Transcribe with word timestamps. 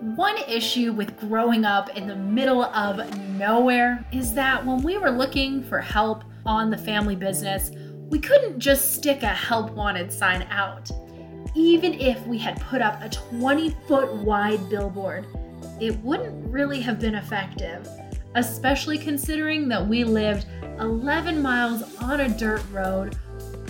One 0.00 0.36
issue 0.46 0.92
with 0.92 1.18
growing 1.18 1.64
up 1.64 1.96
in 1.96 2.06
the 2.06 2.14
middle 2.14 2.62
of 2.62 3.18
nowhere 3.30 4.06
is 4.12 4.32
that 4.34 4.64
when 4.64 4.80
we 4.82 4.96
were 4.96 5.10
looking 5.10 5.60
for 5.64 5.80
help 5.80 6.22
on 6.46 6.70
the 6.70 6.78
family 6.78 7.16
business, 7.16 7.72
we 8.08 8.20
couldn't 8.20 8.60
just 8.60 8.94
stick 8.94 9.24
a 9.24 9.28
help 9.28 9.72
wanted 9.72 10.12
sign 10.12 10.42
out. 10.50 10.88
Even 11.56 11.94
if 11.94 12.24
we 12.28 12.38
had 12.38 12.60
put 12.60 12.80
up 12.80 13.02
a 13.02 13.08
20 13.08 13.70
foot 13.88 14.12
wide 14.18 14.70
billboard, 14.70 15.26
it 15.80 15.98
wouldn't 16.04 16.48
really 16.48 16.80
have 16.80 17.00
been 17.00 17.16
effective, 17.16 17.88
especially 18.36 18.98
considering 18.98 19.68
that 19.68 19.84
we 19.84 20.04
lived 20.04 20.46
11 20.78 21.42
miles 21.42 21.82
on 22.00 22.20
a 22.20 22.28
dirt 22.28 22.62
road 22.70 23.18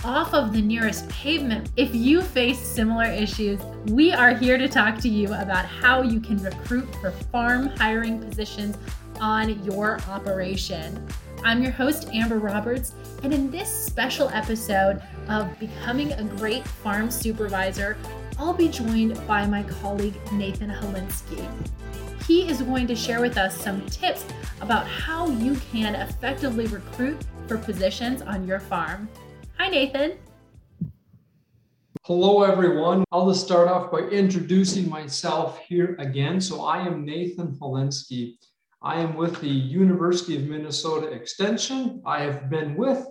off 0.03 0.33
of 0.33 0.53
the 0.53 0.61
nearest 0.61 1.09
pavement. 1.09 1.69
If 1.75 1.93
you 1.93 2.21
face 2.21 2.59
similar 2.59 3.05
issues, 3.05 3.59
we 3.87 4.13
are 4.13 4.33
here 4.33 4.57
to 4.57 4.67
talk 4.67 4.97
to 4.99 5.09
you 5.09 5.27
about 5.33 5.65
how 5.65 6.01
you 6.01 6.19
can 6.19 6.41
recruit 6.41 6.87
for 7.01 7.11
farm 7.11 7.67
hiring 7.67 8.19
positions 8.19 8.77
on 9.19 9.63
your 9.65 9.99
operation. 10.07 11.05
I'm 11.43 11.61
your 11.61 11.71
host, 11.71 12.09
Amber 12.13 12.39
Roberts, 12.39 12.93
and 13.23 13.33
in 13.33 13.51
this 13.51 13.69
special 13.69 14.29
episode 14.29 15.01
of 15.27 15.57
Becoming 15.59 16.13
a 16.13 16.23
Great 16.23 16.65
Farm 16.65 17.11
Supervisor, 17.11 17.97
I'll 18.37 18.53
be 18.53 18.69
joined 18.69 19.25
by 19.27 19.45
my 19.45 19.63
colleague, 19.63 20.15
Nathan 20.31 20.69
Hulinsky. 20.69 21.45
He 22.25 22.47
is 22.47 22.61
going 22.61 22.87
to 22.87 22.95
share 22.95 23.19
with 23.19 23.37
us 23.37 23.59
some 23.59 23.85
tips 23.87 24.25
about 24.61 24.87
how 24.87 25.27
you 25.29 25.55
can 25.71 25.95
effectively 25.95 26.67
recruit 26.67 27.17
for 27.47 27.57
positions 27.57 28.21
on 28.21 28.47
your 28.47 28.59
farm. 28.59 29.09
Hi, 29.61 29.67
Nathan. 29.67 30.13
Hello, 32.05 32.43
everyone. 32.43 33.03
I'll 33.11 33.29
just 33.29 33.45
start 33.45 33.67
off 33.67 33.91
by 33.91 33.99
introducing 34.07 34.87
myself 34.87 35.59
here 35.67 35.97
again. 35.99 36.39
So, 36.39 36.63
I 36.63 36.87
am 36.87 37.03
Nathan 37.03 37.57
Hulinsky. 37.59 38.35
I 38.81 39.01
am 39.01 39.17
with 39.17 39.41
the 39.41 39.49
University 39.49 40.37
of 40.37 40.43
Minnesota 40.43 41.07
Extension. 41.07 42.01
I 42.05 42.21
have 42.21 42.49
been 42.49 42.77
with 42.77 43.05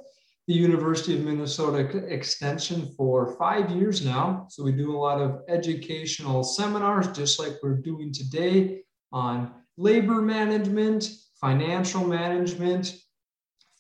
the 0.47 0.55
University 0.55 1.19
of 1.19 1.25
Minnesota 1.27 1.81
Extension 2.07 2.95
for 2.97 3.37
five 3.37 3.71
years 3.71 4.03
now. 4.03 4.47
So, 4.49 4.65
we 4.65 4.73
do 4.73 4.97
a 4.97 4.99
lot 4.99 5.21
of 5.21 5.43
educational 5.51 6.43
seminars, 6.43 7.09
just 7.09 7.39
like 7.39 7.59
we're 7.63 7.83
doing 7.83 8.11
today 8.11 8.85
on 9.13 9.53
labor 9.77 10.23
management, 10.23 11.11
financial 11.39 12.07
management, 12.07 12.97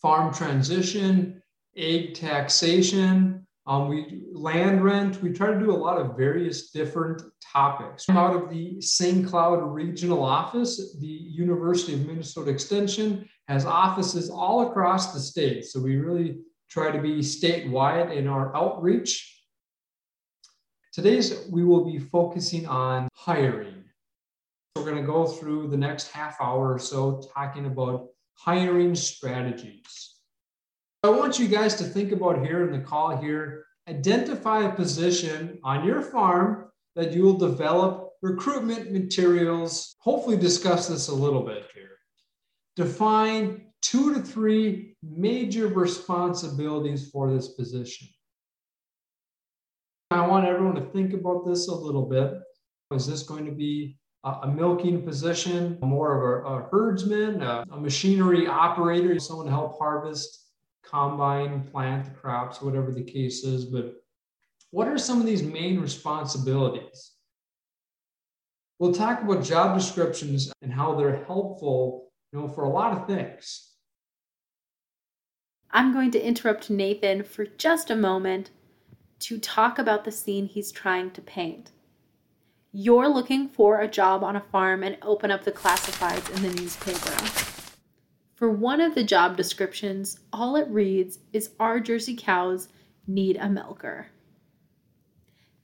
farm 0.03 0.35
transition, 0.35 1.39
ag 1.79 2.15
taxation, 2.15 3.47
um, 3.67 3.89
we 3.89 4.23
land 4.33 4.83
rent. 4.83 5.23
We 5.23 5.31
try 5.31 5.53
to 5.53 5.59
do 5.59 5.71
a 5.71 5.77
lot 5.77 6.01
of 6.01 6.17
various 6.17 6.71
different 6.71 7.23
topics. 7.53 8.09
Out 8.09 8.35
of 8.35 8.49
the 8.49 8.81
St. 8.81 9.27
Cloud 9.27 9.63
Regional 9.63 10.25
Office, 10.25 10.97
the 10.99 11.07
University 11.07 11.95
of 11.95 12.07
Minnesota 12.07 12.51
Extension 12.51 13.29
has 13.47 13.67
offices 13.67 14.31
all 14.31 14.69
across 14.69 15.13
the 15.13 15.21
state. 15.21 15.67
So 15.67 15.81
we 15.81 15.97
really 15.97 16.39
try 16.71 16.91
to 16.91 17.01
be 17.01 17.19
statewide 17.19 18.15
in 18.15 18.27
our 18.27 18.57
outreach. 18.57 19.43
Today's 20.93 21.47
we 21.51 21.63
will 21.63 21.85
be 21.85 21.99
focusing 21.99 22.67
on 22.67 23.09
hiring. 23.15 23.85
We're 24.77 24.85
going 24.85 24.97
to 24.97 25.03
go 25.03 25.27
through 25.27 25.69
the 25.69 25.77
next 25.77 26.11
half 26.11 26.41
hour 26.41 26.73
or 26.73 26.79
so 26.79 27.23
talking 27.35 27.67
about 27.67 28.09
hiring 28.35 28.95
strategies. 28.95 30.18
I 31.05 31.11
want 31.11 31.39
you 31.39 31.47
guys 31.47 31.77
to 31.77 31.85
think 31.85 32.11
about 32.11 32.45
here 32.45 32.67
in 32.67 32.73
the 32.73 32.85
call 32.85 33.17
here, 33.17 33.65
identify 33.89 34.65
a 34.65 34.75
position 34.75 35.59
on 35.63 35.87
your 35.87 36.03
farm 36.03 36.71
that 36.97 37.13
you 37.13 37.23
will 37.23 37.39
develop 37.39 38.11
recruitment 38.21 38.91
materials. 38.91 39.95
Hopefully, 40.01 40.37
discuss 40.37 40.89
this 40.89 41.07
a 41.07 41.15
little 41.15 41.43
bit 41.43 41.67
here. 41.73 41.99
Define 42.75 43.67
two 43.81 44.13
to 44.13 44.21
three 44.21 44.97
major 45.03 45.69
responsibilities 45.69 47.09
for 47.11 47.33
this 47.33 47.49
position. 47.49 48.09
I 50.11 50.27
want 50.27 50.47
everyone 50.47 50.75
to 50.75 50.91
think 50.91 51.13
about 51.13 51.47
this 51.47 51.69
a 51.69 51.75
little 51.75 52.07
bit. 52.07 52.35
Is 52.93 53.07
this 53.07 53.23
going 53.23 53.45
to 53.45 53.53
be 53.53 53.99
a 54.25 54.49
milking 54.49 55.03
position, 55.03 55.79
more 55.81 56.43
of 56.43 56.45
a, 56.45 56.57
a 56.57 56.69
herdsman, 56.71 57.41
a, 57.41 57.65
a 57.71 57.81
machinery 57.81 58.49
operator, 58.49 59.17
someone 59.21 59.47
to 59.47 59.53
help 59.53 59.79
harvest 59.79 60.48
combine, 60.91 61.63
plant 61.65 62.05
the 62.05 62.11
crops, 62.11 62.63
whatever 62.63 62.91
the 62.93 63.03
case 63.03 63.45
is. 63.45 63.65
But 63.65 63.95
what 64.71 64.89
are 64.89 64.99
some 64.99 65.21
of 65.21 65.27
these 65.27 65.43
main 65.43 65.81
responsibilities? 65.81 67.13
We'll 68.79 68.95
talk 68.95 69.23
about 69.23 69.45
job 69.45 69.77
descriptions 69.77 70.53
and 70.63 70.73
how 70.73 70.95
they're 70.95 71.25
helpful, 71.25 72.11
you 72.33 72.41
know, 72.41 72.49
for 72.49 72.65
a 72.65 72.69
lot 72.69 72.97
of 72.97 73.07
things. 73.07 73.73
I'm 75.71 75.93
going 75.93 76.11
to 76.13 76.25
interrupt 76.25 76.71
Nathan 76.71 77.25
for 77.25 77.45
just 77.45 77.91
a 77.91 77.97
moment 77.97 78.51
to 79.21 79.39
talk 79.39 79.79
about 79.79 80.05
the 80.05 80.13
scene 80.13 80.47
he's 80.47 80.71
trying 80.71 81.11
to 81.11 81.21
paint. 81.21 81.73
You're 82.73 83.09
looking 83.09 83.49
for 83.49 83.81
a 83.81 83.89
job 83.89 84.23
on 84.23 84.37
a 84.37 84.41
farm 84.53 84.83
and 84.83 84.97
open 85.03 85.31
up 85.31 85.45
the 85.45 85.53
classifieds 85.53 86.35
in 86.37 86.43
the 86.43 86.61
newspaper. 86.61 87.58
For 88.39 88.49
one 88.49 88.81
of 88.81 88.95
the 88.95 89.03
job 89.03 89.37
descriptions, 89.37 90.21
all 90.33 90.55
it 90.55 90.69
reads 90.69 91.19
is 91.33 91.51
Our 91.59 91.81
Jersey 91.81 92.15
cows 92.15 92.69
need 93.05 93.37
a 93.37 93.49
milker. 93.49 94.11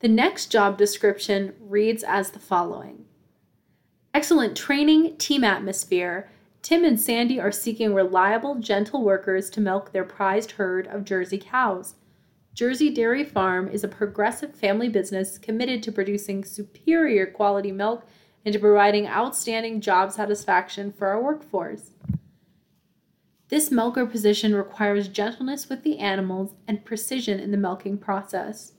The 0.01 0.09
next 0.09 0.47
job 0.51 0.77
description 0.77 1.55
reads 1.61 2.03
as 2.03 2.33
the 2.33 2.41
following 2.41 3.05
Excellent 4.13 4.57
training, 4.57 5.19
team 5.19 5.45
atmosphere. 5.45 6.29
Tim 6.63 6.85
and 6.85 7.01
Sandy 7.01 7.39
are 7.39 7.53
seeking 7.53 7.95
reliable, 7.95 8.57
gentle 8.57 9.05
workers 9.05 9.51
to 9.51 9.61
milk 9.61 9.93
their 9.93 10.03
prized 10.03 10.51
herd 10.51 10.89
of 10.89 11.05
Jersey 11.05 11.39
cows. 11.39 11.95
Jersey 12.55 12.91
Dairy 12.91 13.23
Farm 13.23 13.69
is 13.69 13.85
a 13.85 13.89
progressive 13.89 14.53
family 14.53 14.89
business 14.89 15.39
committed 15.39 15.81
to 15.85 15.93
producing 15.93 16.43
superior 16.43 17.25
quality 17.25 17.71
milk 17.71 18.05
and 18.45 18.53
to 18.53 18.59
providing 18.59 19.07
outstanding 19.07 19.81
job 19.81 20.11
satisfaction 20.11 20.91
for 20.91 21.07
our 21.07 21.23
workforce. 21.23 21.93
This 23.49 23.71
milker 23.71 24.07
position 24.07 24.55
requires 24.55 25.09
gentleness 25.09 25.69
with 25.69 25.83
the 25.83 25.99
animals 25.99 26.55
and 26.67 26.85
precision 26.85 27.39
in 27.39 27.51
the 27.51 27.57
milking 27.57 27.99
process. 27.99 28.73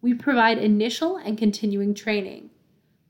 We 0.00 0.14
provide 0.14 0.58
initial 0.58 1.16
and 1.16 1.36
continuing 1.36 1.92
training. 1.94 2.50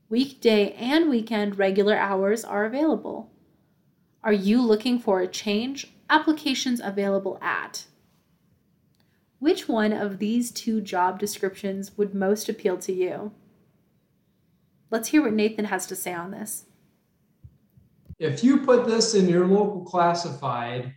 Weekday 0.09 0.73
and 0.73 1.09
weekend 1.09 1.57
regular 1.57 1.95
hours 1.95 2.43
are 2.43 2.65
available. 2.65 3.31
Are 4.23 4.33
you 4.33 4.61
looking 4.61 4.99
for 4.99 5.21
a 5.21 5.27
change? 5.27 5.93
Applications 6.09 6.81
available 6.83 7.37
at. 7.41 7.85
Which 9.37 9.69
one 9.69 9.93
of 9.93 10.19
these 10.19 10.51
two 10.51 10.81
job 10.81 11.19
descriptions 11.19 11.97
would 11.97 12.13
most 12.13 12.49
appeal 12.49 12.77
to 12.79 12.91
you? 12.91 13.31
Let's 14.91 15.09
hear 15.09 15.21
what 15.21 15.33
Nathan 15.33 15.65
has 15.65 15.85
to 15.87 15.95
say 15.95 16.13
on 16.13 16.31
this. 16.31 16.65
If 18.19 18.43
you 18.43 18.57
put 18.57 18.85
this 18.85 19.15
in 19.15 19.29
your 19.29 19.47
local 19.47 19.85
classified, 19.85 20.93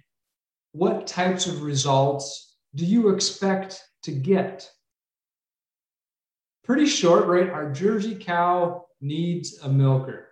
what 0.72 1.06
types 1.06 1.46
of 1.46 1.62
results 1.62 2.56
do 2.74 2.84
you 2.84 3.10
expect 3.10 3.80
to 4.02 4.10
get? 4.10 4.68
Pretty 6.64 6.86
short, 6.86 7.26
right? 7.26 7.48
Our 7.48 7.70
Jersey 7.72 8.16
cow 8.16 8.86
needs 9.00 9.60
a 9.62 9.68
milker. 9.68 10.28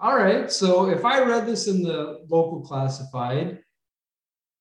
All 0.00 0.16
right, 0.16 0.50
so 0.50 0.90
if 0.90 1.04
I 1.04 1.22
read 1.22 1.46
this 1.46 1.66
in 1.66 1.82
the 1.82 2.26
local 2.28 2.60
classified, 2.60 3.60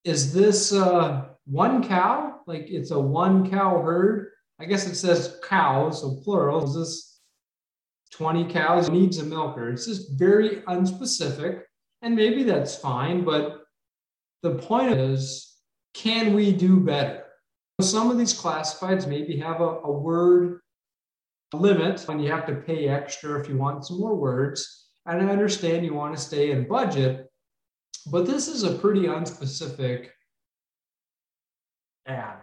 is 0.06 0.34
this 0.34 0.72
uh, 0.72 1.30
one 1.46 1.86
cow? 1.86 2.40
Like 2.48 2.68
it's 2.70 2.92
a 2.92 3.00
one 3.00 3.50
cow 3.50 3.82
herd? 3.82 4.30
I 4.60 4.66
guess 4.66 4.88
it 4.88 4.96
says 4.96 5.40
cows, 5.44 6.02
so 6.02 6.22
plural. 6.24 6.64
Is 6.64 6.76
this 6.76 7.11
20 8.12 8.46
cows 8.46 8.90
needs 8.90 9.18
a 9.20 9.24
milker. 9.24 9.70
It's 9.70 9.86
just 9.86 10.12
very 10.14 10.58
unspecific. 10.68 11.62
And 12.02 12.16
maybe 12.16 12.44
that's 12.44 12.76
fine, 12.76 13.24
but 13.24 13.64
the 14.44 14.56
point 14.56 14.92
is, 14.92 15.56
can 15.94 16.34
we 16.34 16.52
do 16.52 16.80
better? 16.80 17.24
Some 17.80 18.12
of 18.12 18.18
these 18.18 18.40
classifieds 18.40 19.08
maybe 19.08 19.38
have 19.38 19.62
a, 19.62 19.80
a 19.84 19.92
word 19.92 20.62
limit 21.54 22.08
and 22.08 22.24
you 22.24 22.32
have 22.32 22.46
to 22.48 22.56
pay 22.56 22.88
extra 22.88 23.40
if 23.40 23.50
you 23.50 23.58
want 23.58 23.86
some 23.86 24.00
more 24.00 24.16
words. 24.16 24.90
And 25.06 25.22
I 25.22 25.32
understand 25.32 25.86
you 25.86 25.94
want 25.94 26.16
to 26.16 26.22
stay 26.22 26.52
in 26.52 26.68
budget, 26.68 27.28
but 28.12 28.26
this 28.26 28.48
is 28.48 28.64
a 28.64 28.76
pretty 28.76 29.02
unspecific 29.02 30.10
ad. 32.08 32.38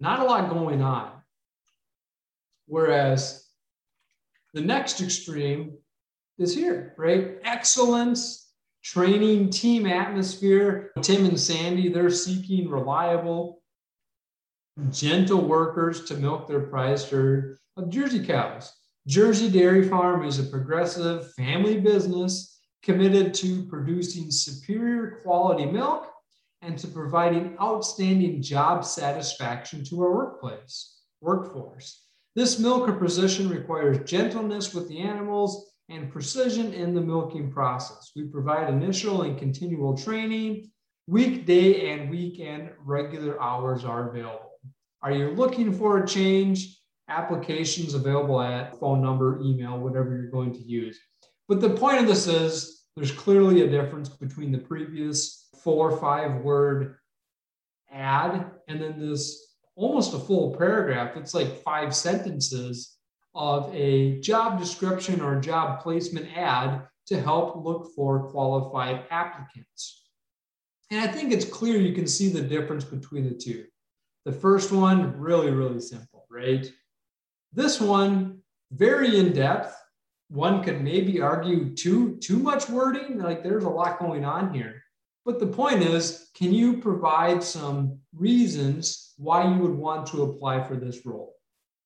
Not 0.00 0.20
a 0.20 0.24
lot 0.24 0.50
going 0.50 0.82
on. 0.82 1.12
Whereas 2.66 3.41
the 4.54 4.60
next 4.60 5.00
extreme 5.00 5.78
is 6.38 6.54
here, 6.54 6.94
right? 6.98 7.38
Excellence, 7.44 8.52
training, 8.82 9.50
team 9.50 9.86
atmosphere. 9.86 10.92
Tim 11.00 11.24
and 11.24 11.38
Sandy, 11.38 11.88
they're 11.88 12.10
seeking 12.10 12.68
reliable, 12.68 13.62
gentle 14.90 15.42
workers 15.46 16.04
to 16.06 16.16
milk 16.16 16.48
their 16.48 16.60
prized 16.60 17.10
herd 17.10 17.58
of 17.76 17.90
Jersey 17.90 18.24
cows. 18.24 18.72
Jersey 19.06 19.50
Dairy 19.50 19.88
Farm 19.88 20.24
is 20.24 20.38
a 20.38 20.44
progressive 20.44 21.32
family 21.34 21.80
business 21.80 22.60
committed 22.82 23.34
to 23.34 23.64
producing 23.64 24.30
superior 24.30 25.20
quality 25.22 25.66
milk 25.66 26.08
and 26.62 26.78
to 26.78 26.86
providing 26.86 27.56
outstanding 27.60 28.40
job 28.40 28.84
satisfaction 28.84 29.84
to 29.84 30.00
our 30.02 30.14
workplace, 30.14 31.00
workforce. 31.20 32.02
This 32.34 32.58
milker 32.58 32.94
position 32.94 33.50
requires 33.50 34.08
gentleness 34.08 34.72
with 34.72 34.88
the 34.88 35.00
animals 35.00 35.72
and 35.90 36.10
precision 36.10 36.72
in 36.72 36.94
the 36.94 37.00
milking 37.00 37.52
process. 37.52 38.10
We 38.16 38.24
provide 38.24 38.70
initial 38.70 39.22
and 39.22 39.38
continual 39.38 39.96
training. 39.96 40.70
Weekday 41.06 41.90
and 41.90 42.08
weekend 42.08 42.70
regular 42.82 43.42
hours 43.42 43.84
are 43.84 44.08
available. 44.08 44.52
Are 45.02 45.12
you 45.12 45.30
looking 45.32 45.74
for 45.74 45.98
a 45.98 46.06
change? 46.06 46.78
Applications 47.08 47.92
available 47.92 48.40
at 48.40 48.78
phone 48.80 49.02
number, 49.02 49.38
email, 49.42 49.78
whatever 49.78 50.16
you're 50.16 50.30
going 50.30 50.54
to 50.54 50.62
use. 50.62 50.98
But 51.48 51.60
the 51.60 51.70
point 51.70 51.98
of 51.98 52.06
this 52.06 52.26
is 52.26 52.86
there's 52.96 53.12
clearly 53.12 53.60
a 53.60 53.68
difference 53.68 54.08
between 54.08 54.52
the 54.52 54.58
previous 54.58 55.48
four 55.62 55.90
or 55.90 55.98
five 55.98 56.40
word 56.40 56.96
ad 57.90 58.52
and 58.68 58.80
then 58.80 58.98
this 58.98 59.51
almost 59.74 60.14
a 60.14 60.18
full 60.18 60.56
paragraph. 60.56 61.16
It's 61.16 61.34
like 61.34 61.62
five 61.62 61.94
sentences 61.94 62.96
of 63.34 63.74
a 63.74 64.20
job 64.20 64.58
description 64.58 65.20
or 65.20 65.40
job 65.40 65.80
placement 65.80 66.36
ad 66.36 66.82
to 67.06 67.20
help 67.20 67.64
look 67.64 67.92
for 67.94 68.30
qualified 68.30 69.04
applicants. 69.10 70.08
And 70.90 71.00
I 71.00 71.06
think 71.06 71.32
it's 71.32 71.44
clear 71.44 71.78
you 71.78 71.94
can 71.94 72.06
see 72.06 72.28
the 72.28 72.42
difference 72.42 72.84
between 72.84 73.24
the 73.24 73.34
two. 73.34 73.64
The 74.24 74.32
first 74.32 74.70
one, 74.70 75.18
really, 75.18 75.50
really 75.50 75.80
simple, 75.80 76.26
right? 76.30 76.70
This 77.52 77.80
one, 77.80 78.38
very 78.70 79.18
in 79.18 79.32
depth. 79.32 79.74
One 80.28 80.62
could 80.62 80.82
maybe 80.82 81.20
argue 81.20 81.74
too, 81.74 82.16
too 82.16 82.38
much 82.38 82.68
wording, 82.68 83.18
like 83.18 83.42
there's 83.42 83.64
a 83.64 83.68
lot 83.68 83.98
going 83.98 84.24
on 84.24 84.54
here. 84.54 84.82
But 85.24 85.38
the 85.38 85.46
point 85.46 85.82
is, 85.82 86.30
can 86.34 86.52
you 86.52 86.78
provide 86.78 87.42
some 87.42 88.00
reasons 88.14 89.14
why 89.18 89.44
you 89.44 89.60
would 89.62 89.74
want 89.74 90.06
to 90.08 90.22
apply 90.22 90.64
for 90.64 90.74
this 90.74 91.06
role? 91.06 91.34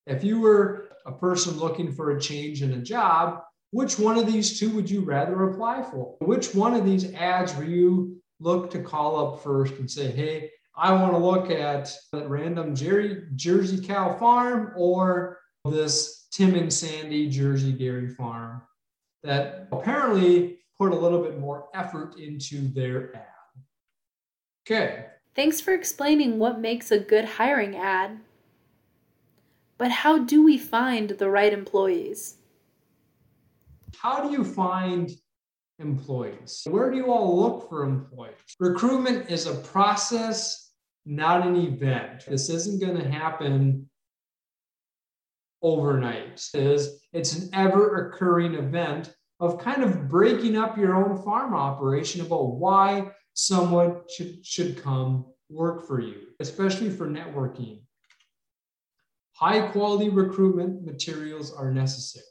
If 0.06 0.24
you 0.24 0.40
were 0.40 0.88
a 1.04 1.12
person 1.12 1.58
looking 1.58 1.92
for 1.92 2.12
a 2.12 2.20
change 2.20 2.62
in 2.62 2.72
a 2.72 2.82
job, 2.82 3.42
which 3.72 3.98
one 3.98 4.16
of 4.16 4.26
these 4.26 4.58
two 4.58 4.70
would 4.70 4.88
you 4.88 5.02
rather 5.02 5.50
apply 5.50 5.82
for? 5.82 6.16
Which 6.20 6.54
one 6.54 6.74
of 6.74 6.84
these 6.84 7.12
ads 7.14 7.54
will 7.56 7.68
you 7.68 8.16
look 8.40 8.70
to 8.70 8.82
call 8.82 9.34
up 9.34 9.42
first 9.42 9.74
and 9.74 9.90
say, 9.90 10.10
hey, 10.10 10.50
I 10.76 10.92
want 10.92 11.12
to 11.12 11.18
look 11.18 11.50
at 11.50 11.94
that 12.12 12.28
random 12.28 12.74
Jerry, 12.74 13.24
Jersey 13.34 13.84
cow 13.84 14.16
farm 14.18 14.72
or 14.76 15.38
this 15.64 16.26
Tim 16.30 16.54
and 16.54 16.72
Sandy 16.72 17.28
Jersey 17.28 17.72
dairy 17.72 18.08
farm 18.08 18.62
that 19.22 19.68
apparently 19.72 20.58
put 20.78 20.92
a 20.92 20.96
little 20.96 21.22
bit 21.22 21.38
more 21.38 21.68
effort 21.74 22.18
into 22.18 22.68
their 22.68 23.16
ad. 23.16 23.22
Okay. 24.66 25.06
Thanks 25.34 25.60
for 25.60 25.74
explaining 25.74 26.38
what 26.38 26.60
makes 26.60 26.90
a 26.90 26.98
good 26.98 27.24
hiring 27.24 27.76
ad. 27.76 28.18
But 29.78 29.90
how 29.90 30.18
do 30.18 30.42
we 30.42 30.56
find 30.56 31.10
the 31.10 31.28
right 31.28 31.52
employees? 31.52 32.36
How 33.96 34.22
do 34.22 34.32
you 34.32 34.44
find 34.44 35.10
employees? 35.78 36.66
Where 36.68 36.90
do 36.90 36.96
you 36.96 37.12
all 37.12 37.38
look 37.38 37.68
for 37.68 37.84
employees? 37.84 38.34
Recruitment 38.58 39.30
is 39.30 39.46
a 39.46 39.54
process, 39.56 40.72
not 41.04 41.46
an 41.46 41.56
event. 41.56 42.24
This 42.26 42.48
isn't 42.48 42.80
going 42.80 42.96
to 42.98 43.08
happen 43.08 43.88
overnight. 45.62 46.42
It 46.54 46.62
is 46.62 47.00
it's 47.12 47.34
an 47.34 47.50
ever 47.52 48.08
occurring 48.08 48.54
event 48.54 49.14
of 49.40 49.58
kind 49.58 49.82
of 49.82 50.08
breaking 50.08 50.56
up 50.56 50.78
your 50.78 50.94
own 50.94 51.22
farm 51.22 51.54
operation 51.54 52.20
about 52.20 52.56
why 52.56 53.10
someone 53.34 54.00
should, 54.08 54.44
should 54.44 54.82
come 54.82 55.26
work 55.50 55.86
for 55.86 56.00
you, 56.00 56.28
especially 56.40 56.90
for 56.90 57.06
networking. 57.06 57.80
High 59.34 59.68
quality 59.68 60.08
recruitment 60.08 60.84
materials 60.84 61.52
are 61.52 61.70
necessary. 61.70 62.24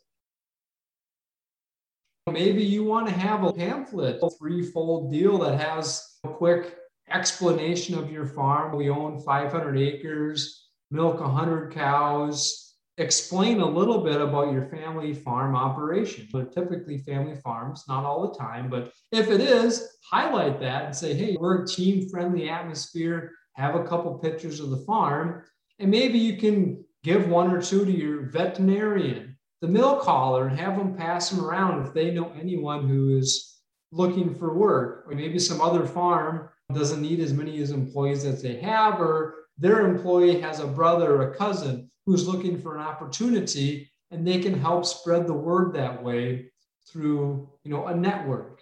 Maybe 2.31 2.63
you 2.63 2.84
want 2.84 3.07
to 3.07 3.13
have 3.13 3.44
a 3.44 3.54
pamphlet, 3.54 4.18
a 4.24 4.30
threefold 4.31 5.12
deal 5.12 5.38
that 5.38 5.60
has 5.60 6.18
a 6.24 6.30
quick 6.30 6.75
explanation 7.12 7.96
of 7.96 8.12
your 8.12 8.25
farm. 8.25 8.75
We 8.75 8.90
own 8.90 9.19
500 9.19 9.78
acres, 9.78 10.69
milk 10.90 11.19
100 11.19 11.72
cows, 11.72 12.64
explain 12.97 13.59
a 13.59 13.65
little 13.65 14.03
bit 14.03 14.21
about 14.21 14.53
your 14.53 14.68
family 14.69 15.13
farm 15.13 15.56
operation. 15.56 16.27
But 16.31 16.53
typically 16.53 17.00
family 17.00 17.36
farms, 17.36 17.83
not 17.88 18.06
all 18.06 18.27
the 18.27 18.38
time, 18.38 18.69
but 18.69 18.94
if 19.12 19.30
it 19.30 19.42
is, 19.42 19.97
highlight 20.09 20.59
that 20.62 20.86
and 20.86 20.95
say, 20.95 21.13
hey, 21.13 21.36
we're 21.39 21.63
a 21.63 21.68
team 21.68 22.09
friendly 22.09 22.50
atmosphere. 22.50 23.31
Have 23.53 23.75
a 23.75 23.83
couple 23.83 24.18
pictures 24.19 24.59
of 24.59 24.69
the 24.69 24.83
farm. 24.86 25.44
And 25.80 25.92
maybe 25.92 26.18
you 26.18 26.38
can 26.38 26.83
give 27.03 27.27
one 27.27 27.51
or 27.51 27.62
two 27.62 27.86
to 27.86 27.92
your 27.92 28.30
veterinarian, 28.31 29.38
the 29.62 29.68
mill 29.68 30.00
hauler, 30.00 30.47
and 30.47 30.59
have 30.59 30.77
them 30.77 30.95
pass 30.95 31.30
them 31.30 31.44
around 31.44 31.86
if 31.86 31.94
they 31.94 32.12
know 32.12 32.31
anyone 32.39 32.88
who 32.88 33.18
is 33.18 33.59
looking 33.92 34.33
for 34.36 34.57
work. 34.57 35.06
Or 35.07 35.15
maybe 35.15 35.39
some 35.39 35.62
other 35.62 35.86
farm 35.86 36.50
doesn't 36.74 37.01
need 37.01 37.19
as 37.19 37.33
many 37.33 37.62
as 37.62 37.71
employees 37.71 38.25
as 38.25 38.42
they 38.42 38.56
have, 38.57 39.00
or 39.00 39.36
their 39.57 39.86
employee 39.86 40.39
has 40.42 40.59
a 40.59 40.68
brother 40.68 41.15
or 41.15 41.31
a 41.31 41.36
cousin 41.36 41.89
who's 42.06 42.28
looking 42.28 42.62
for 42.62 42.75
an 42.75 42.81
opportunity 42.81 43.90
and 44.12 44.28
they 44.28 44.40
can 44.40 44.60
help 44.60 44.86
spread 44.86 45.28
the 45.28 45.34
word 45.34 45.74
that 45.74 46.02
way 46.04 46.52
through 46.88 47.50
you 47.63 47.72
know 47.72 47.88
a 47.88 47.96
network. 47.96 48.62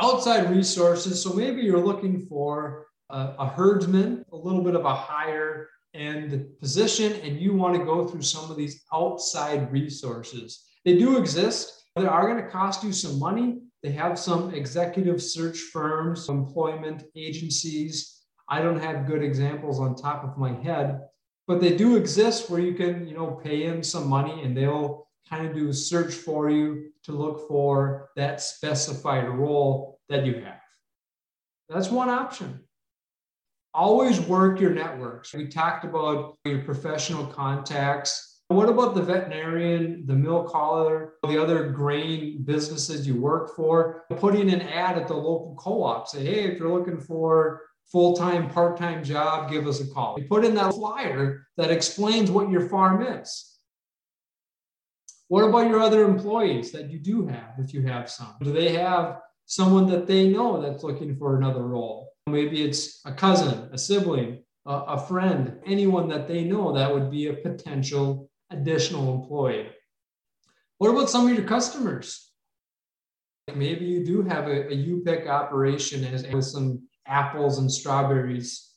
Outside 0.00 0.50
resources 0.50 1.22
so 1.22 1.32
maybe 1.32 1.62
you're 1.62 1.84
looking 1.84 2.26
for 2.26 2.86
a, 3.10 3.34
a 3.38 3.46
herdsman 3.46 4.24
a 4.32 4.36
little 4.36 4.62
bit 4.62 4.74
of 4.74 4.84
a 4.84 4.94
higher 4.94 5.68
end 5.94 6.46
position 6.60 7.12
and 7.22 7.40
you 7.40 7.54
want 7.54 7.74
to 7.74 7.84
go 7.84 8.06
through 8.06 8.22
some 8.22 8.50
of 8.50 8.56
these 8.56 8.84
outside 8.92 9.72
resources. 9.72 10.66
They 10.84 10.98
do 10.98 11.18
exist 11.18 11.76
they 11.96 12.04
are 12.04 12.28
going 12.28 12.44
to 12.44 12.50
cost 12.50 12.84
you 12.84 12.92
some 12.92 13.18
money. 13.18 13.62
They 13.82 13.90
have 13.92 14.18
some 14.18 14.52
executive 14.52 15.22
search 15.22 15.58
firms 15.58 16.28
employment 16.28 17.04
agencies. 17.16 18.20
I 18.50 18.60
don't 18.60 18.80
have 18.80 19.06
good 19.06 19.22
examples 19.22 19.80
on 19.80 19.96
top 19.96 20.22
of 20.22 20.36
my 20.36 20.52
head 20.62 21.00
but 21.46 21.60
they 21.60 21.76
do 21.76 21.96
exist 21.96 22.50
where 22.50 22.60
you 22.60 22.74
can, 22.74 23.06
you 23.06 23.14
know, 23.14 23.40
pay 23.42 23.64
in 23.64 23.82
some 23.82 24.08
money 24.08 24.42
and 24.42 24.56
they'll 24.56 25.08
kind 25.28 25.46
of 25.46 25.54
do 25.54 25.68
a 25.68 25.74
search 25.74 26.14
for 26.14 26.50
you 26.50 26.90
to 27.04 27.12
look 27.12 27.48
for 27.48 28.10
that 28.16 28.40
specified 28.40 29.28
role 29.28 30.00
that 30.08 30.24
you 30.24 30.34
have. 30.34 30.60
That's 31.68 31.90
one 31.90 32.08
option. 32.08 32.60
Always 33.74 34.20
work 34.20 34.60
your 34.60 34.70
networks. 34.70 35.34
We 35.34 35.48
talked 35.48 35.84
about 35.84 36.36
your 36.44 36.62
professional 36.62 37.26
contacts. 37.26 38.40
What 38.48 38.68
about 38.68 38.94
the 38.94 39.02
veterinarian, 39.02 40.06
the 40.06 40.14
milk 40.14 40.52
hauler, 40.52 41.14
the 41.24 41.40
other 41.40 41.70
grain 41.70 42.42
businesses 42.44 43.06
you 43.06 43.20
work 43.20 43.54
for? 43.56 44.04
Putting 44.16 44.50
an 44.52 44.62
ad 44.62 44.96
at 44.96 45.08
the 45.08 45.14
local 45.14 45.56
co 45.58 45.82
op. 45.82 46.08
Say, 46.08 46.24
hey, 46.24 46.44
if 46.44 46.58
you're 46.58 46.72
looking 46.72 47.00
for 47.00 47.62
full-time, 47.92 48.50
part-time 48.50 49.04
job, 49.04 49.50
give 49.50 49.66
us 49.66 49.80
a 49.80 49.86
call. 49.86 50.16
You 50.18 50.26
put 50.28 50.44
in 50.44 50.54
that 50.56 50.74
flyer 50.74 51.46
that 51.56 51.70
explains 51.70 52.30
what 52.30 52.50
your 52.50 52.68
farm 52.68 53.02
is. 53.02 53.58
What 55.28 55.44
about 55.44 55.68
your 55.68 55.80
other 55.80 56.04
employees 56.04 56.72
that 56.72 56.90
you 56.90 56.98
do 56.98 57.26
have, 57.26 57.54
if 57.58 57.72
you 57.74 57.82
have 57.82 58.10
some? 58.10 58.34
Do 58.42 58.52
they 58.52 58.72
have 58.74 59.18
someone 59.46 59.86
that 59.88 60.06
they 60.06 60.28
know 60.28 60.60
that's 60.60 60.84
looking 60.84 61.16
for 61.16 61.36
another 61.36 61.62
role? 61.62 62.12
Maybe 62.28 62.62
it's 62.62 63.00
a 63.04 63.12
cousin, 63.12 63.68
a 63.72 63.78
sibling, 63.78 64.42
a, 64.66 64.72
a 64.72 65.06
friend, 65.06 65.58
anyone 65.64 66.08
that 66.08 66.26
they 66.28 66.44
know 66.44 66.72
that 66.72 66.92
would 66.92 67.10
be 67.10 67.28
a 67.28 67.34
potential 67.34 68.30
additional 68.50 69.14
employee. 69.14 69.68
What 70.78 70.90
about 70.90 71.10
some 71.10 71.28
of 71.28 71.34
your 71.34 71.46
customers? 71.46 72.30
Maybe 73.54 73.84
you 73.84 74.04
do 74.04 74.22
have 74.22 74.48
a, 74.48 74.68
a 74.68 74.74
U-pick 74.74 75.28
operation 75.28 76.04
as, 76.04 76.26
with 76.26 76.44
some 76.44 76.82
apples 77.06 77.58
and 77.58 77.70
strawberries. 77.70 78.70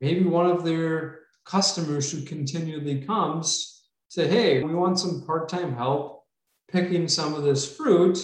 Maybe 0.00 0.24
one 0.24 0.46
of 0.46 0.64
their 0.64 1.20
customers 1.44 2.10
who 2.10 2.22
continually 2.22 3.02
comes 3.02 3.82
say, 4.08 4.28
Hey, 4.28 4.62
we 4.62 4.74
want 4.74 4.98
some 4.98 5.22
part 5.26 5.48
time 5.48 5.74
help 5.74 6.24
picking 6.70 7.08
some 7.08 7.34
of 7.34 7.42
this 7.42 7.76
fruit. 7.76 8.18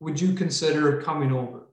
Would 0.00 0.20
you 0.20 0.32
consider 0.32 1.02
coming 1.02 1.32
over? 1.32 1.68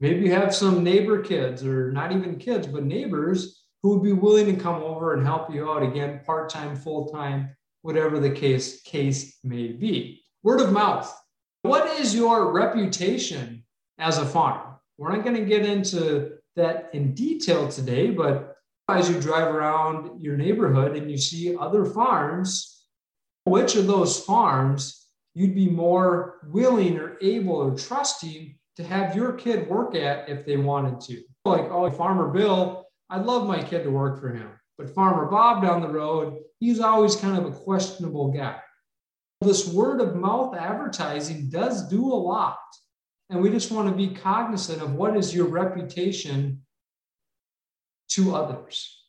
Maybe 0.00 0.26
you 0.26 0.32
have 0.32 0.54
some 0.54 0.82
neighbor 0.82 1.20
kids, 1.22 1.64
or 1.64 1.92
not 1.92 2.12
even 2.12 2.36
kids, 2.36 2.66
but 2.66 2.84
neighbors 2.84 3.64
who 3.82 3.90
would 3.90 4.02
be 4.02 4.12
willing 4.12 4.46
to 4.46 4.62
come 4.62 4.82
over 4.82 5.14
and 5.14 5.24
help 5.24 5.52
you 5.52 5.70
out 5.70 5.82
again, 5.82 6.20
part 6.24 6.48
time, 6.48 6.74
full 6.74 7.08
time, 7.08 7.54
whatever 7.82 8.18
the 8.18 8.30
case, 8.30 8.80
case 8.82 9.38
may 9.44 9.68
be. 9.68 10.22
Word 10.42 10.60
of 10.60 10.72
mouth. 10.72 11.14
What 11.62 12.00
is 12.00 12.14
your 12.14 12.52
reputation 12.52 13.64
as 13.98 14.18
a 14.18 14.26
farm? 14.26 14.73
We're 14.98 15.14
not 15.14 15.24
going 15.24 15.36
to 15.36 15.44
get 15.44 15.66
into 15.66 16.32
that 16.56 16.90
in 16.92 17.14
detail 17.14 17.68
today, 17.68 18.10
but 18.10 18.56
as 18.88 19.10
you 19.10 19.20
drive 19.20 19.54
around 19.54 20.20
your 20.20 20.36
neighborhood 20.36 20.96
and 20.96 21.10
you 21.10 21.18
see 21.18 21.56
other 21.56 21.84
farms, 21.84 22.86
which 23.44 23.76
of 23.76 23.86
those 23.86 24.20
farms 24.20 25.08
you'd 25.34 25.54
be 25.54 25.68
more 25.68 26.38
willing 26.46 26.98
or 26.98 27.16
able 27.20 27.56
or 27.56 27.76
trusting 27.76 28.56
to 28.76 28.84
have 28.84 29.16
your 29.16 29.32
kid 29.32 29.68
work 29.68 29.94
at 29.94 30.28
if 30.28 30.46
they 30.46 30.56
wanted 30.56 31.00
to. 31.00 31.22
Like, 31.44 31.70
oh, 31.70 31.90
Farmer 31.90 32.28
Bill, 32.28 32.86
I'd 33.10 33.26
love 33.26 33.46
my 33.46 33.62
kid 33.62 33.82
to 33.84 33.90
work 33.90 34.20
for 34.20 34.30
him. 34.30 34.50
But 34.78 34.94
Farmer 34.94 35.26
Bob 35.26 35.62
down 35.62 35.80
the 35.80 35.88
road, 35.88 36.38
he's 36.58 36.80
always 36.80 37.16
kind 37.16 37.38
of 37.38 37.46
a 37.46 37.56
questionable 37.56 38.32
guy. 38.32 38.58
This 39.40 39.68
word 39.68 40.00
of 40.00 40.16
mouth 40.16 40.56
advertising 40.56 41.50
does 41.50 41.88
do 41.88 42.04
a 42.04 42.14
lot. 42.14 42.58
And 43.30 43.40
we 43.40 43.50
just 43.50 43.70
want 43.70 43.88
to 43.88 43.94
be 43.94 44.14
cognizant 44.14 44.82
of 44.82 44.94
what 44.94 45.16
is 45.16 45.34
your 45.34 45.46
reputation 45.46 46.62
to 48.10 48.34
others. 48.34 49.02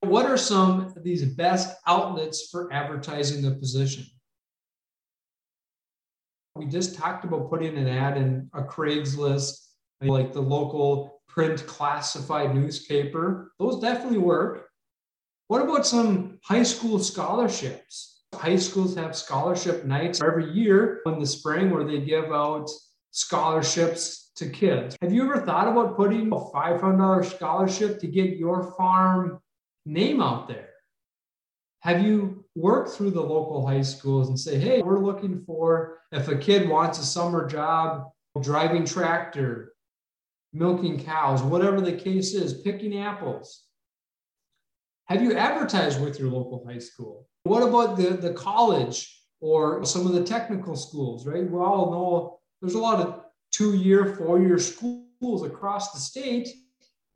What 0.00 0.26
are 0.26 0.38
some 0.38 0.86
of 0.96 1.02
these 1.02 1.24
best 1.24 1.76
outlets 1.86 2.48
for 2.50 2.72
advertising 2.72 3.42
the 3.42 3.50
position? 3.50 4.06
We 6.56 6.66
just 6.66 6.96
talked 6.96 7.24
about 7.24 7.50
putting 7.50 7.76
an 7.76 7.86
ad 7.86 8.16
in 8.16 8.50
a 8.54 8.62
Craigslist, 8.62 9.58
like 10.00 10.32
the 10.32 10.40
local 10.40 11.20
print 11.28 11.64
classified 11.66 12.54
newspaper. 12.54 13.52
Those 13.58 13.80
definitely 13.80 14.18
work. 14.18 14.68
What 15.48 15.62
about 15.62 15.86
some 15.86 16.38
high 16.44 16.62
school 16.62 16.98
scholarships? 16.98 18.19
High 18.34 18.56
schools 18.56 18.94
have 18.96 19.16
scholarship 19.16 19.84
nights 19.84 20.22
every 20.22 20.50
year 20.50 21.02
in 21.06 21.18
the 21.18 21.26
spring 21.26 21.70
where 21.70 21.84
they 21.84 22.00
give 22.00 22.32
out 22.32 22.70
scholarships 23.10 24.30
to 24.36 24.48
kids. 24.48 24.96
Have 25.02 25.12
you 25.12 25.24
ever 25.24 25.44
thought 25.44 25.68
about 25.68 25.96
putting 25.96 26.28
a 26.28 26.36
$500 26.36 27.24
scholarship 27.24 28.00
to 28.00 28.06
get 28.06 28.36
your 28.36 28.72
farm 28.78 29.40
name 29.84 30.22
out 30.22 30.48
there? 30.48 30.68
Have 31.80 32.02
you 32.02 32.44
worked 32.54 32.90
through 32.90 33.10
the 33.10 33.22
local 33.22 33.66
high 33.66 33.82
schools 33.82 34.28
and 34.28 34.38
say, 34.38 34.58
hey, 34.58 34.82
we're 34.82 34.98
looking 34.98 35.42
for 35.44 35.98
if 36.12 36.28
a 36.28 36.36
kid 36.36 36.68
wants 36.68 36.98
a 36.98 37.04
summer 37.04 37.48
job 37.48 38.10
driving 38.40 38.84
tractor, 38.84 39.72
milking 40.52 41.02
cows, 41.02 41.42
whatever 41.42 41.80
the 41.80 41.92
case 41.92 42.34
is, 42.34 42.62
picking 42.62 42.98
apples? 42.98 43.64
Have 45.06 45.22
you 45.22 45.34
advertised 45.34 46.00
with 46.00 46.20
your 46.20 46.30
local 46.30 46.64
high 46.66 46.78
school? 46.78 47.26
What 47.44 47.62
about 47.62 47.96
the, 47.96 48.10
the 48.10 48.34
college 48.34 49.22
or 49.40 49.84
some 49.84 50.06
of 50.06 50.12
the 50.12 50.24
technical 50.24 50.76
schools, 50.76 51.26
right? 51.26 51.48
We 51.48 51.58
all 51.58 51.90
know 51.90 52.40
there's 52.60 52.74
a 52.74 52.78
lot 52.78 53.00
of 53.00 53.24
two 53.50 53.74
year, 53.74 54.14
four 54.16 54.40
year 54.40 54.58
schools 54.58 55.42
across 55.42 55.92
the 55.92 55.98
state 55.98 56.48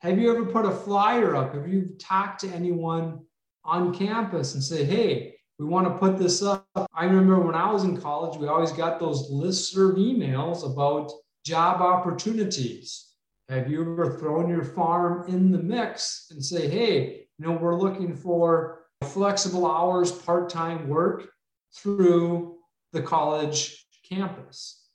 have 0.05 0.19
you 0.19 0.31
ever 0.31 0.45
put 0.45 0.67
a 0.67 0.71
flyer 0.71 1.35
up? 1.35 1.55
Have 1.55 1.67
you 1.67 1.97
talked 1.99 2.41
to 2.41 2.49
anyone 2.49 3.21
on 3.65 3.95
campus 3.95 4.53
and 4.53 4.63
say, 4.63 4.85
hey, 4.85 5.35
we 5.59 5.65
want 5.65 5.87
to 5.87 5.99
put 5.99 6.19
this 6.19 6.43
up? 6.43 6.69
I 6.93 7.07
remember 7.07 7.41
when 7.41 7.55
I 7.55 7.73
was 7.73 7.85
in 7.85 7.99
college, 7.99 8.39
we 8.39 8.47
always 8.47 8.71
got 8.71 9.01
those 9.01 9.33
listserv 9.33 9.97
emails 9.97 10.71
about 10.71 11.11
job 11.43 11.81
opportunities. 11.81 13.13
Have 13.49 13.71
you 13.71 13.81
ever 13.81 14.19
thrown 14.19 14.51
your 14.51 14.65
farm 14.65 15.27
in 15.27 15.51
the 15.51 15.63
mix 15.63 16.27
and 16.31 16.45
say, 16.45 16.69
hey, 16.69 17.25
you 17.39 17.47
know, 17.47 17.53
we're 17.53 17.81
looking 17.81 18.15
for 18.15 18.84
flexible 19.05 19.71
hours, 19.71 20.11
part 20.11 20.51
time 20.51 20.89
work 20.89 21.29
through 21.75 22.57
the 22.93 23.03
college 23.03 23.87
campus? 24.09 24.89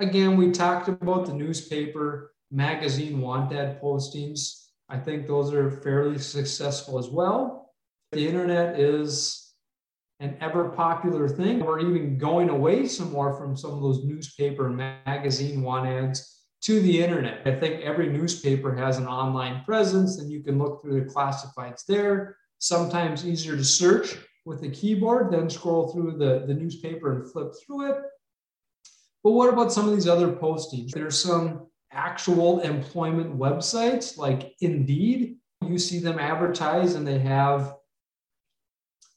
Again, 0.00 0.36
we 0.36 0.52
talked 0.52 0.88
about 0.88 1.26
the 1.26 1.32
newspaper 1.32 2.32
magazine 2.50 3.20
want 3.20 3.52
ad 3.52 3.80
postings. 3.82 4.66
I 4.88 4.98
think 4.98 5.26
those 5.26 5.52
are 5.52 5.70
fairly 5.70 6.18
successful 6.18 6.98
as 6.98 7.08
well. 7.08 7.74
The 8.12 8.26
internet 8.26 8.78
is 8.78 9.52
an 10.20 10.36
ever 10.40 10.70
popular 10.70 11.28
thing. 11.28 11.60
We're 11.60 11.80
even 11.80 12.18
going 12.18 12.48
away 12.48 12.86
some 12.86 13.12
more 13.12 13.36
from 13.36 13.56
some 13.56 13.72
of 13.72 13.82
those 13.82 14.04
newspaper 14.04 14.66
and 14.66 14.76
magazine 14.76 15.62
want 15.62 15.86
ads 15.86 16.46
to 16.62 16.80
the 16.80 17.02
internet. 17.02 17.46
I 17.46 17.54
think 17.58 17.82
every 17.82 18.08
newspaper 18.08 18.74
has 18.74 18.98
an 18.98 19.06
online 19.06 19.64
presence 19.64 20.18
and 20.18 20.30
you 20.30 20.42
can 20.42 20.58
look 20.58 20.82
through 20.82 21.00
the 21.00 21.10
classifieds 21.10 21.84
there. 21.86 22.36
Sometimes 22.58 23.26
easier 23.26 23.56
to 23.56 23.64
search 23.64 24.16
with 24.44 24.62
a 24.62 24.68
keyboard, 24.68 25.32
then 25.32 25.48
scroll 25.50 25.88
through 25.88 26.18
the, 26.18 26.44
the 26.46 26.54
newspaper 26.54 27.12
and 27.12 27.30
flip 27.30 27.52
through 27.64 27.92
it. 27.92 27.98
But 29.22 29.32
what 29.32 29.52
about 29.52 29.72
some 29.72 29.88
of 29.88 29.94
these 29.94 30.08
other 30.08 30.32
postings? 30.32 30.90
There's 30.90 31.22
some 31.22 31.66
actual 31.92 32.60
employment 32.60 33.38
websites 33.38 34.16
like 34.16 34.54
Indeed, 34.60 35.36
you 35.66 35.78
see 35.78 35.98
them 35.98 36.18
advertise 36.18 36.94
and 36.94 37.06
they 37.06 37.18
have, 37.18 37.74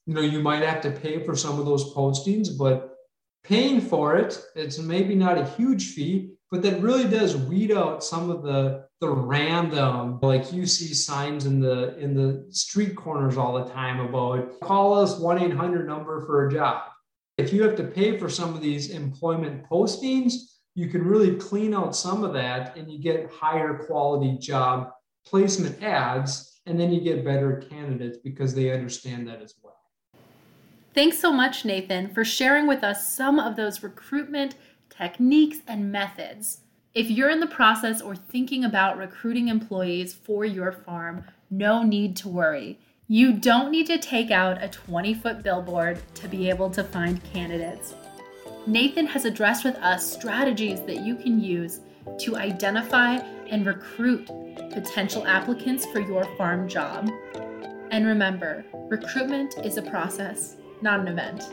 you 0.05 0.13
know, 0.13 0.21
you 0.21 0.41
might 0.41 0.63
have 0.63 0.81
to 0.81 0.91
pay 0.91 1.24
for 1.24 1.36
some 1.36 1.60
of 1.60 1.65
those 1.65 1.93
postings, 1.93 2.50
but 2.57 2.95
paying 3.43 3.81
for 3.81 4.15
it, 4.17 4.41
it's 4.55 4.79
maybe 4.79 5.15
not 5.15 5.38
a 5.38 5.45
huge 5.45 5.93
fee, 5.93 6.33
but 6.50 6.62
that 6.63 6.81
really 6.81 7.07
does 7.07 7.38
weed 7.38 7.71
out 7.71 8.03
some 8.03 8.29
of 8.29 8.43
the 8.43 8.86
the 9.01 9.10
random 9.10 10.20
like 10.22 10.53
you 10.53 10.65
see 10.65 10.93
signs 10.93 11.46
in 11.46 11.60
the 11.60 11.98
in 11.98 12.13
the 12.13 12.46
street 12.51 12.96
corners 12.96 13.36
all 13.36 13.53
the 13.53 13.72
time 13.72 14.00
about 14.00 14.60
call 14.62 14.93
us 14.93 15.15
1-800 15.15 15.86
number 15.86 16.24
for 16.25 16.48
a 16.48 16.51
job 16.51 16.84
if 17.38 17.51
you 17.51 17.63
have 17.63 17.75
to 17.75 17.84
pay 17.84 18.17
for 18.17 18.29
some 18.29 18.53
of 18.53 18.62
these 18.62 18.91
employment 18.91 19.67
postings 19.67 20.34
you 20.75 20.88
can 20.88 21.03
really 21.03 21.36
clean 21.36 21.74
out 21.74 21.96
some 21.96 22.24
of 22.24 22.34
that 22.34 22.77
and 22.77 22.89
you 22.89 23.00
get 23.00 23.29
higher 23.31 23.84
quality 23.88 24.38
job 24.38 24.91
placement 25.25 25.81
ads 25.84 26.62
and 26.65 26.79
then 26.79 26.91
you 26.91 27.01
get 27.01 27.25
better 27.25 27.63
candidates 27.70 28.17
because 28.24 28.53
they 28.53 28.72
understand 28.72 29.27
that 29.27 29.41
as 29.41 29.55
well. 29.62 29.77
Thanks 30.93 31.20
so 31.20 31.31
much, 31.31 31.65
Nathan, 31.65 32.13
for 32.13 32.24
sharing 32.24 32.67
with 32.67 32.84
us 32.84 33.13
some 33.13 33.39
of 33.39 33.55
those 33.55 33.81
recruitment 33.81 34.55
techniques 34.89 35.60
and 35.67 35.91
methods. 35.91 36.62
If 36.93 37.10
you're 37.10 37.29
in 37.29 37.39
the 37.39 37.48
process 37.48 38.01
or 38.01 38.17
thinking 38.17 38.65
about 38.65 38.98
recruiting 38.98 39.48
employees 39.48 40.13
for 40.13 40.43
your 40.43 40.74
farm, 40.74 41.24
no 41.50 41.83
need 41.83 42.17
to 42.17 42.27
worry. 42.27 42.79
You 43.07 43.31
don't 43.31 43.71
need 43.71 43.88
to 43.88 43.98
take 43.98 44.29
out 44.29 44.62
a 44.62 44.67
20 44.67 45.13
foot 45.13 45.41
billboard 45.41 46.01
to 46.15 46.27
be 46.27 46.50
able 46.50 46.69
to 46.71 46.83
find 46.83 47.24
candidates. 47.24 47.95
Nathan 48.67 49.07
has 49.07 49.24
addressed 49.24 49.63
with 49.63 49.75
us 49.75 50.12
strategies 50.12 50.81
that 50.81 51.00
you 51.00 51.15
can 51.15 51.41
use 51.41 51.79
to 52.19 52.36
identify 52.36 53.15
and 53.48 53.65
recruit 53.65 54.25
potential 54.74 55.25
applicants 55.25 55.86
for 55.86 56.01
your 56.01 56.25
farm 56.36 56.67
job. 56.67 57.10
And 57.91 58.05
remember, 58.05 58.65
recruitment 58.89 59.55
is 59.63 59.77
a 59.77 59.81
process, 59.81 60.57
not 60.81 61.00
an 61.00 61.07
event. 61.07 61.43